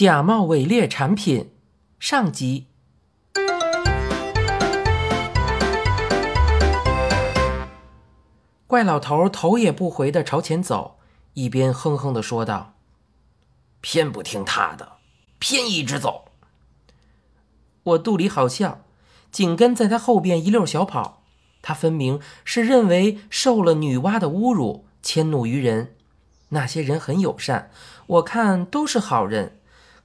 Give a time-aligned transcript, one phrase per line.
[0.00, 1.52] 假冒伪劣产品
[1.98, 2.68] 上集。
[8.66, 10.98] 怪老头头也不回的朝前走，
[11.34, 12.72] 一边哼哼的说道
[13.82, 14.92] ：“偏不听他的，
[15.38, 16.30] 偏一直走。”
[17.84, 18.80] 我肚里好笑，
[19.30, 21.24] 紧跟在他后边一溜小跑。
[21.60, 25.94] 他分明是认为受了女娲的侮辱，迁怒于人。
[26.48, 27.70] 那些人很友善，
[28.06, 29.58] 我看都是好人。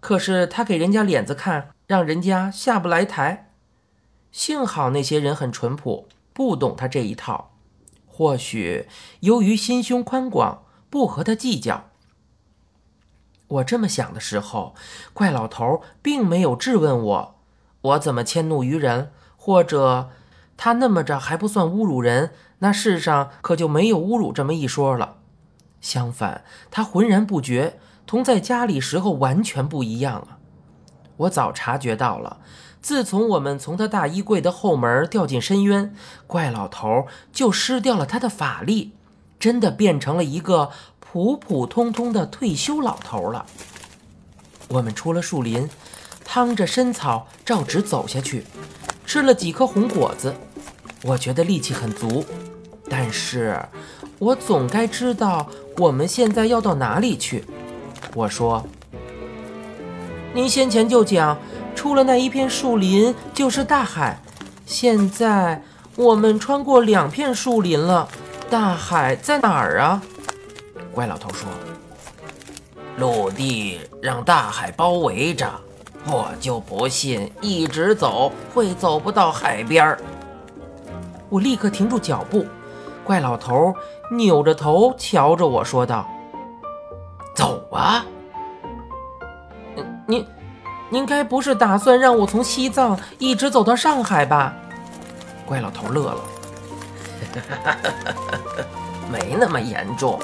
[0.00, 3.52] 可是他给人家脸子看，让人家下不来台。
[4.32, 7.52] 幸好那些人很淳朴，不懂他这一套。
[8.06, 8.88] 或许
[9.20, 11.90] 由于心胸宽广，不和他计较。
[13.48, 14.74] 我这么想的时候，
[15.12, 17.40] 怪老头并没有质问我，
[17.80, 20.10] 我怎么迁怒于人，或者
[20.56, 25.16] 他那么着还不算侮辱人，那世上可就没有侮辱这么一说了。
[25.80, 30.38] 相反，他浑然不觉，同在家里时候完全不一样啊！
[31.16, 32.38] 我早察觉到了。
[32.82, 35.94] 自从我们从他大衣柜的后门掉进深渊，
[36.26, 38.94] 怪老头就失掉了他的法力，
[39.38, 43.46] 真的变成了一个普普通通的退休老头了。
[44.66, 45.70] 我们出了树林，
[46.24, 48.44] 趟着深草照直走下去，
[49.06, 50.34] 吃了几颗红果子，
[51.04, 52.24] 我觉得力气很足，
[52.88, 53.64] 但是
[54.18, 57.44] 我总该知道我们现在要到哪里去。
[58.14, 58.64] 我说
[60.34, 61.36] ：“您先前就讲。”
[61.72, 64.20] 出了那一片树林就是大海，
[64.66, 65.62] 现在
[65.96, 68.06] 我们穿过两片树林了，
[68.50, 70.02] 大海在哪儿啊？
[70.92, 71.48] 怪老头说
[72.98, 75.48] ：“陆地让大海包围着，
[76.06, 79.98] 我就不信一直走会走不到海边儿。”
[81.30, 82.44] 我立刻停住脚步，
[83.04, 83.72] 怪老头
[84.12, 86.06] 扭着头瞧着我说道
[87.40, 88.04] ：“走啊！”
[90.06, 90.26] 您。
[90.92, 94.52] 您该不是打算让我从西藏一直走到上海吧？
[95.46, 96.20] 怪老头乐了，
[99.08, 100.18] 没那么严重。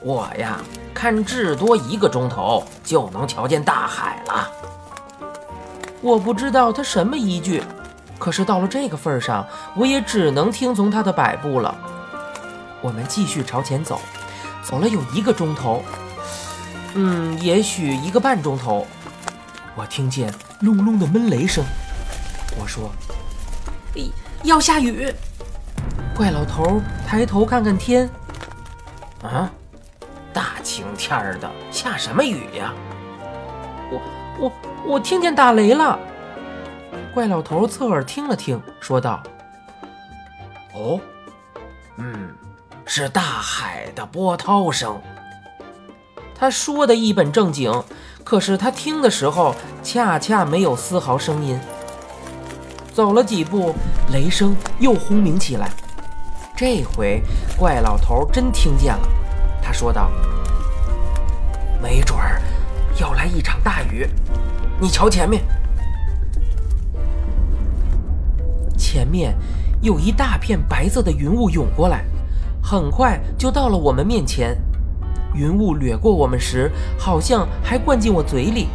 [0.00, 0.58] 我呀，
[0.94, 4.50] 看至多一个钟头就能瞧见大海了。
[6.00, 7.62] 我不知道他什么依据，
[8.18, 11.76] 可是到了这个份上，我也只能听从他的摆布了。
[12.80, 14.00] 我们继续朝前走，
[14.62, 15.82] 走了有一个钟头，
[16.98, 18.86] 嗯，也许一个半钟头。
[19.74, 21.62] 我听见隆隆的闷雷声，
[22.58, 22.90] 我说
[24.42, 25.12] ：“要下雨。”
[26.16, 28.08] 怪老头抬头看看天，
[29.22, 29.50] 啊，
[30.32, 32.72] 大晴天的，下什么雨呀？
[33.90, 34.00] 我
[34.38, 34.52] 我
[34.86, 35.98] 我听见打雷了。
[37.12, 39.22] 怪老头侧耳听了听，说道
[40.72, 40.98] ：“哦，
[41.98, 42.34] 嗯，
[42.86, 44.98] 是大海的波涛声。”
[46.38, 47.72] 他说的一本正经。
[48.24, 49.54] 可是他听的时候，
[49.84, 51.58] 恰恰没有丝毫声音。
[52.92, 53.72] 走了几步，
[54.12, 55.70] 雷声又轰鸣起来。
[56.56, 57.22] 这回
[57.56, 59.08] 怪老头真听见了，
[59.62, 60.10] 他说道
[61.80, 62.42] ：“没准儿
[62.98, 64.08] 要来一场大雨，
[64.80, 65.44] 你瞧前面。”
[68.76, 69.36] 前面
[69.82, 72.04] 有一大片白色的云雾涌过来，
[72.60, 74.56] 很快就到了我们面前。
[75.36, 78.68] 云雾掠过我们时，好像还灌进我嘴里。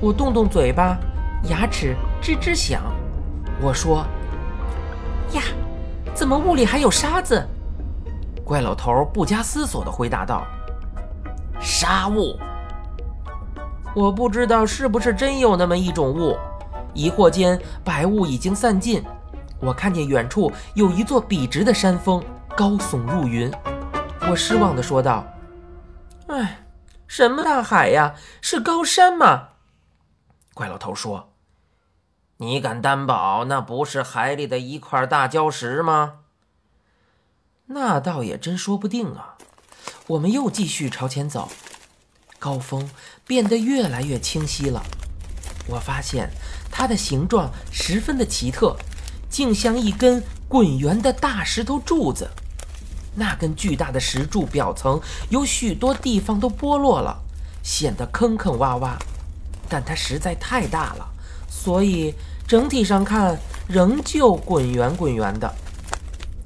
[0.00, 0.98] 我动动嘴巴，
[1.48, 2.82] 牙齿吱吱响。
[3.60, 4.04] 我说
[5.32, 5.42] ：“呀，
[6.12, 7.40] 怎么雾里还有沙子？”
[8.44, 10.44] 怪老头不加思索地回答道
[11.60, 12.36] ：“沙雾。”
[13.94, 16.36] 我不知道是不是真有那么一种雾。
[16.94, 19.02] 疑惑间，白雾已经散尽，
[19.60, 22.20] 我看见远处有一座笔直的山峰，
[22.56, 23.50] 高耸入云。
[24.28, 25.24] 我失望地说道。
[26.32, 26.64] 哎，
[27.06, 28.14] 什么大海呀？
[28.40, 29.50] 是高山吗？
[30.54, 31.34] 怪老头说
[32.38, 36.20] ：“你敢担保那不是海里的一块大礁石吗？”
[37.68, 39.36] 那倒也真说不定啊。
[40.06, 41.50] 我们又继续朝前走，
[42.38, 42.90] 高峰
[43.26, 44.82] 变得越来越清晰了。
[45.68, 46.30] 我发现
[46.70, 48.74] 它的形状十分的奇特，
[49.28, 52.30] 竟像一根滚圆的大石头柱子。
[53.14, 57.20] 那根巨大的石柱表层有许多地方都剥落了，
[57.62, 58.96] 显得坑坑洼洼，
[59.68, 61.06] 但它实在太大了，
[61.48, 62.14] 所以
[62.46, 63.38] 整体上看
[63.68, 65.52] 仍旧滚圆滚圆的。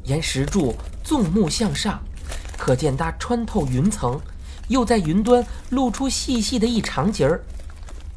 [0.04, 0.74] 沿石柱
[1.04, 2.00] 纵目向上，
[2.56, 4.20] 可见它穿透云层，
[4.68, 7.44] 又在云端露出细细的一长节儿。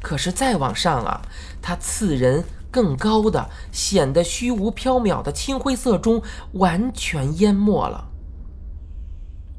[0.02, 1.20] 可是再往上啊，
[1.60, 6.22] 它刺人更高的，显得虚无缥缈的青灰色中
[6.52, 8.09] 完全淹没了。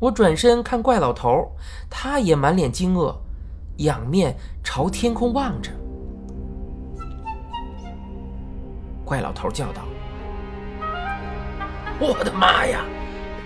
[0.01, 1.51] 我转身看怪老头，
[1.87, 3.15] 他也满脸惊愕，
[3.77, 5.69] 仰面朝天空望着。
[9.05, 9.83] 怪老头叫道
[12.01, 12.83] ：“我的妈呀，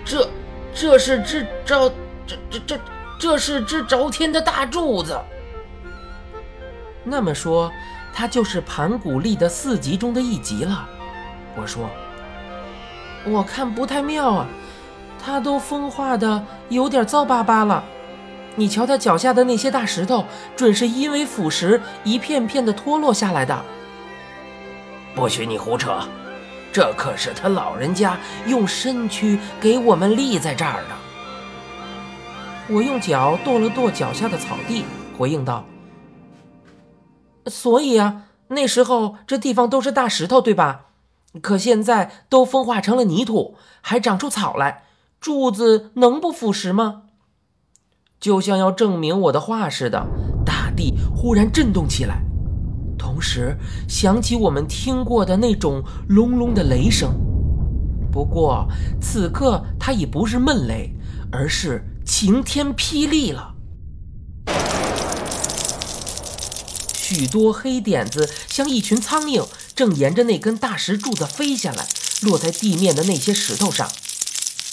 [0.02, 0.26] 这
[0.72, 1.92] 这是只着
[2.26, 2.80] 这这这
[3.20, 5.20] 这是只着天的大柱子！
[7.04, 7.70] 那么说，
[8.14, 10.88] 它就是盘古历的四极中的一极了。”
[11.54, 11.90] 我说
[13.28, 14.46] ：“我看不太妙啊，
[15.26, 17.82] 它都风化的有点糟巴巴了。
[18.54, 20.24] 你瞧它脚下的那些大石头，
[20.54, 23.60] 准是因为腐蚀一片片的脱落下来的。”
[25.16, 25.98] 不许你胡扯！
[26.72, 30.94] 这可是他老人家用身躯给我们立在这儿的。
[32.72, 34.84] 我用脚跺了跺脚下的草地，
[35.18, 35.64] 回应道
[37.46, 40.82] ：“所以啊，那时候这地方都是大石头，对吧？
[41.42, 44.82] 可现在都风化成了泥土，还长出草来，
[45.20, 47.02] 柱子能不腐蚀吗？”
[48.18, 50.06] 就像要证明我的话似的，
[50.44, 52.22] 大地忽然震动起来。
[52.98, 57.14] 同时响起我们听过的那种隆隆的雷声，
[58.10, 58.66] 不过
[59.00, 60.94] 此刻它已不是闷雷，
[61.30, 63.54] 而是晴天霹雳了。
[66.94, 71.86] 许多黑点子像一群苍蝇，正沿着那根大石柱子飞下来，
[72.22, 73.88] 落在地面的那些石头上。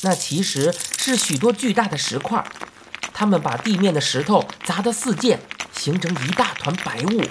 [0.03, 2.45] 那其实是许多巨大的石块，
[3.13, 5.39] 它们把地面的石头砸得四溅，
[5.71, 7.21] 形成一大团白雾。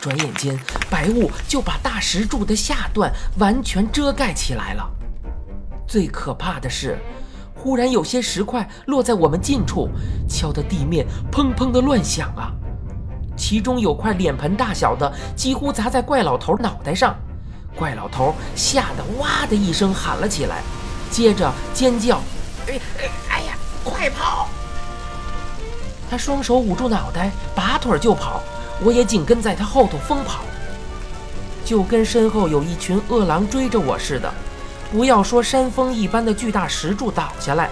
[0.00, 0.58] 转眼间，
[0.90, 4.86] 白雾就把大石柱的下段完全遮盖起来了。
[5.86, 6.98] 最可怕的是，
[7.54, 9.88] 忽然有些石块落在我们近处，
[10.28, 12.52] 敲得地面砰砰的乱响啊！
[13.34, 17.16] 其中有块脸盆大小的，几乎砸在怪老头脑袋上。
[17.74, 20.62] 怪老头吓得哇的一声喊了起来，
[21.14, 22.20] 接着尖叫
[22.66, 24.48] ：“哎哎哎呀，快跑！”
[26.10, 28.42] 他双手捂住脑袋，拔腿就跑。
[28.82, 30.40] 我也紧跟在他后头疯跑，
[31.64, 34.34] 就跟身后有一群饿狼追着我似的。
[34.90, 37.70] 不要说山峰一般的巨大石柱倒下来，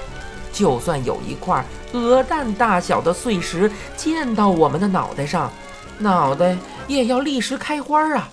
[0.53, 5.51] 就算有一块鹅蛋大小的碎石溅到我们的脑袋上，
[5.99, 6.57] 脑袋
[6.87, 8.29] 也要立时开花啊！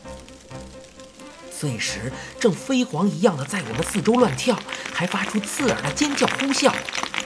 [1.59, 2.09] 碎石
[2.39, 4.57] 正飞蝗一样的在我们四周乱跳，
[4.93, 6.71] 还发出刺耳的尖叫呼啸，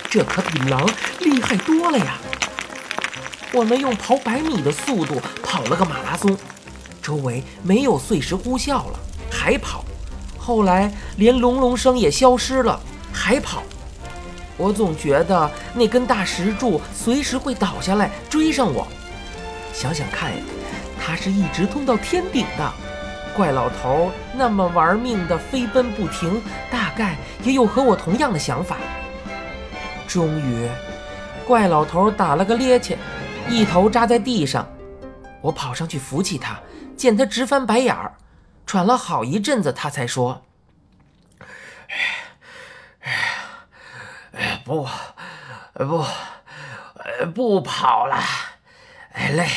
[0.09, 0.89] 这可比狼
[1.19, 2.17] 厉害多了呀！
[3.53, 6.35] 我们用跑百米的速度跑了个马拉松，
[6.99, 8.99] 周围没有碎石呼啸了，
[9.29, 9.85] 还跑。
[10.39, 12.81] 后来连隆隆声也消失了，
[13.13, 13.61] 还跑。
[14.57, 18.87] 我总觉得那根大石柱随时会倒下来追上我。
[19.71, 20.31] 想想看，
[20.99, 22.73] 它是一直通到天顶的。
[23.35, 26.41] 怪老头那么玩命的飞奔不停，
[26.71, 28.77] 大概也有和我同样的想法。
[30.07, 30.69] 终于，
[31.47, 32.95] 怪老头打了个趔趄。
[33.49, 34.65] 一头扎在地上，
[35.41, 36.57] 我跑上去扶起他，
[36.95, 38.13] 见他直翻白眼儿，
[38.65, 40.43] 喘了好一阵子，他才说
[41.89, 41.89] ：“哎，
[43.01, 43.11] 哎，
[44.31, 44.87] 哎不，
[45.73, 46.05] 不，
[47.33, 48.15] 不跑了，
[49.11, 49.49] 哎累，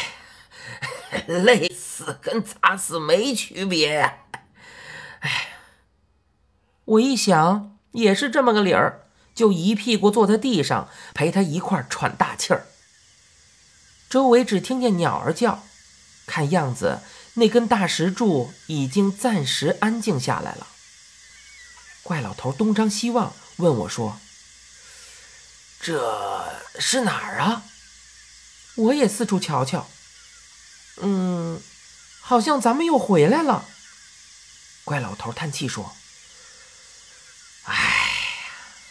[1.45, 4.19] 累死跟砸死没区别。”
[5.21, 5.49] 哎，
[6.85, 12.67] 我一想也是这么个理儿，就一屁股坐在地上，陪他一块儿喘大气儿。
[14.11, 15.65] 周围只听见鸟儿叫，
[16.27, 17.01] 看样子
[17.35, 20.67] 那根大石柱已经暂时安静下来了。
[22.03, 24.21] 怪老头东张西望，问我说
[25.81, 27.65] ：“这是哪儿啊？”
[28.77, 29.89] 我也四处瞧瞧，
[30.99, 31.61] 嗯，
[32.29, 33.65] 好像咱们又回来了。
[34.83, 35.95] 怪老头叹气说
[37.67, 38.11] ：“哎，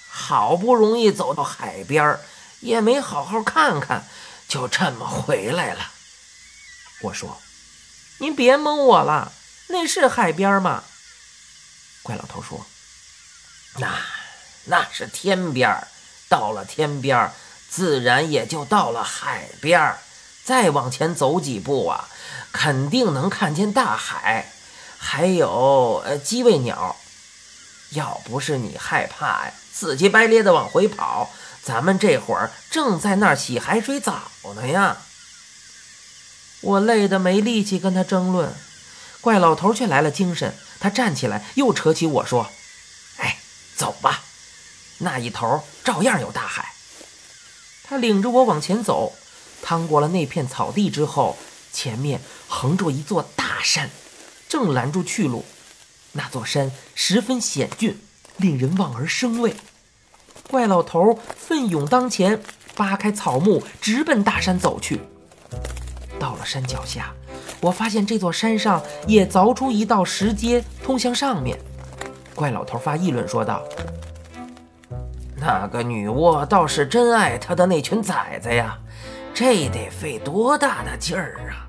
[0.10, 2.18] 好不容易走到海边
[2.62, 4.08] 也没好好看看。”
[4.48, 5.92] 就这么回来了，
[7.01, 7.42] 我说
[8.20, 9.34] ：“您别蒙我了，
[9.68, 10.86] 那是海边吗？”
[12.04, 12.65] 怪老头说
[13.80, 14.00] ：“那
[14.65, 15.86] 那是天边
[16.30, 17.34] 到了天边
[17.70, 19.98] 自然也就到了海边
[20.46, 22.08] 再往前走几步啊，
[22.55, 24.51] 肯定能看见大海，
[24.97, 26.95] 还有呃鸡尾鸟。
[27.91, 31.29] 要不是你害怕呀，死乞白咧的往回跑。”
[31.65, 34.97] 咱们这会儿正在那儿洗海水澡呢呀！
[36.62, 38.53] 我累得没力气跟他争论，
[39.19, 40.55] 怪老头却来了精神。
[40.79, 42.51] 他站起来，又扯起我说
[43.17, 43.39] ：“哎，
[43.75, 44.21] 走吧，
[45.00, 46.74] 那一头照样有大海。”
[47.83, 49.15] 他领着我往前走，
[49.63, 51.35] 趟过了那片草地之后，
[51.75, 53.89] 前面横着一座大山，
[54.48, 55.44] 正拦住去路。
[56.13, 58.00] 那座山十分险峻，
[58.38, 59.53] 令人望而生畏。
[60.50, 62.41] 怪老头奋勇当前，
[62.77, 65.01] 扒开草木，直奔大山走去。
[66.17, 67.13] 到了山脚下，
[67.60, 71.60] 我发现这座山上也凿出一道石阶，通向上面。
[72.34, 73.62] 怪老头发议论说道
[75.36, 78.79] ：“那个女娲倒是真爱她的那群崽子呀，
[79.36, 81.68] 这得费多大的劲儿啊！”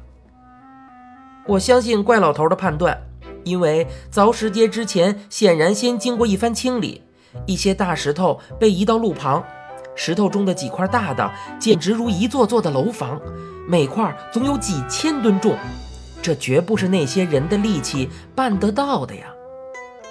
[1.49, 2.97] 我相信怪老头的判断，
[3.43, 7.03] 因为凿石阶之前显然先经过一番清理，
[7.45, 9.45] 一些大石头被移到路旁，
[9.97, 13.21] 石头中的几块大的简直如一座座的楼房，
[13.69, 15.57] 每块总有几千吨重，
[16.23, 19.27] 这绝不是那些人的力气办得到的呀！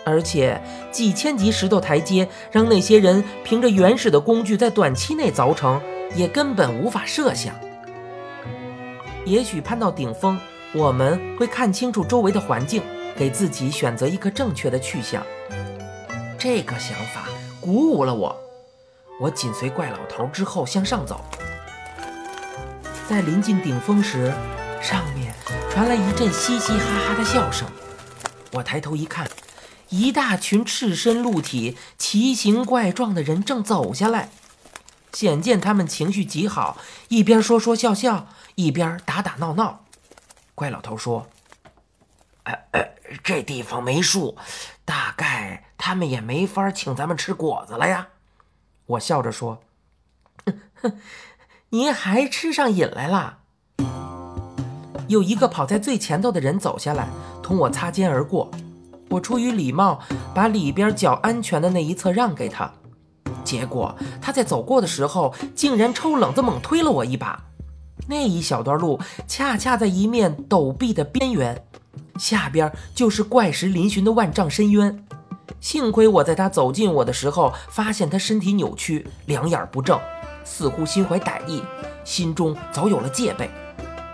[0.05, 5.81] 而且几千级石头台阶让那些人凭着原始的工具在短期内凿成，
[6.13, 7.55] 也根本无法设想。
[9.25, 10.39] 也许攀到顶峰。
[10.73, 12.83] 我们会看清楚周围的环境，
[13.15, 15.25] 给自己选择一个正确的去向。
[16.37, 17.29] 这个想法
[17.61, 18.35] 鼓舞了我。
[19.21, 21.23] 我紧随怪老头之后向上走。
[23.07, 24.33] 在临近顶峰时，
[24.81, 25.33] 上面
[25.71, 27.65] 传来一阵嘻嘻哈哈的笑声。
[28.51, 29.25] 我抬头一看，
[29.87, 34.29] 一大群赤身露体、奇形怪状的人正走下来，
[35.15, 39.85] 显见他们情绪极好，一边说说笑笑，一边打打闹闹。
[40.53, 41.27] 怪老头说
[43.23, 44.35] ：“这地方没树，
[44.83, 48.09] 大概他们也没法请咱们吃果子了呀。”
[48.87, 49.61] 我笑着说
[50.75, 50.99] ：“哼
[51.69, 53.37] 您还吃上瘾来了？”
[55.07, 57.07] 有一个跑在最前头的人走下来，
[57.41, 58.51] 同我擦肩而过。
[59.11, 60.01] 我出于礼貌，
[60.33, 62.73] 把里边较安全的那一侧让给他。
[63.45, 67.41] 结果他在走过的时候，竟然抽冷子猛推了我一把。
[68.07, 71.63] 那一小段路恰恰在一面陡壁的边缘，
[72.17, 75.05] 下边就是怪石嶙峋的万丈深渊。
[75.61, 79.99] 幸亏我在他走近我的时候，发现他身体扭曲，两眼不正，
[80.43, 81.63] 似乎心怀歹意，
[82.03, 83.49] 心中早有了戒备。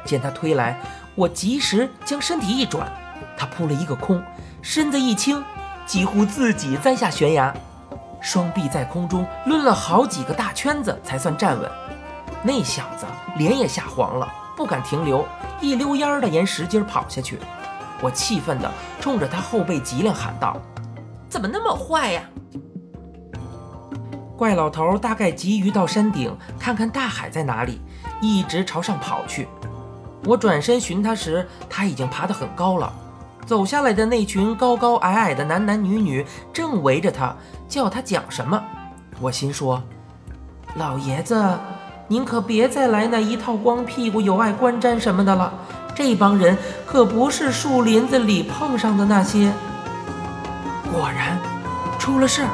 [0.05, 0.79] 见他推来，
[1.15, 2.91] 我及时将身体一转，
[3.37, 4.21] 他扑了一个空，
[4.61, 5.43] 身子一轻，
[5.85, 7.53] 几乎自己栽下悬崖，
[8.21, 11.69] 双臂在空中抡了好几个大圈子，才算站稳。
[12.43, 15.25] 那小子脸也吓黄了，不敢停留，
[15.59, 17.39] 一溜烟儿的沿石阶跑下去。
[18.01, 20.57] 我气愤地冲着他后背脊梁喊道
[21.29, 22.23] ：“怎么那么坏呀！”
[24.35, 27.79] 怪老头大概急于到山顶看看大海在哪里，
[28.21, 29.47] 一直朝上跑去。
[30.25, 32.91] 我转身寻他时，他已经爬得很高了。
[33.45, 37.35] 走下来的那群高高矮矮的男男女女正围着他，
[37.67, 38.61] 叫他讲什么。
[39.19, 39.81] 我心说
[40.75, 41.57] ：“老爷子。”
[42.07, 45.53] 您可别再来那一套光屁股有碍观瞻什么的了，
[45.95, 49.53] 这帮人可不是树林子里碰上的那些。
[50.91, 51.39] 果然，
[51.97, 52.49] 出了事儿。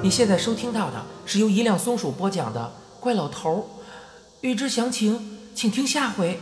[0.00, 2.72] 你现在收听到的是由一辆松鼠播讲的
[3.02, 3.56] 《怪老头儿》，
[4.42, 6.38] 欲知详情，请听下回。